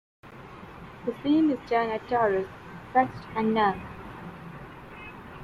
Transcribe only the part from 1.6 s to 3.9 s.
done at Terce, Sext, and None.